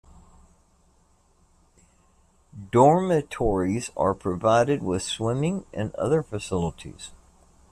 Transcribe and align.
Dormitories 2.71 3.91
are 3.95 4.15
provided 4.15 4.81
with 4.81 5.03
swimming 5.03 5.67
and 5.75 5.93
other 5.93 6.23
facilities. 6.23 7.11